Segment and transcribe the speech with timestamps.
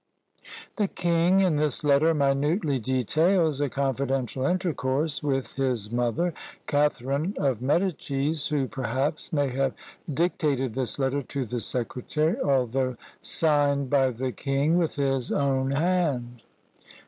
[0.77, 6.33] The king in this letter minutely details a confidential intercourse with his mother,
[6.65, 9.75] Catharine of Medicis, who, perhaps, may have
[10.11, 16.41] dictated this letter to the secretary, although signed by the king with his own hand.